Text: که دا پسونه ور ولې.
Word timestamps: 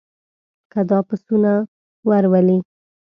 که 0.71 0.79
دا 0.89 0.99
پسونه 1.07 1.53
ور 2.07 2.23
ولې. 2.31 2.57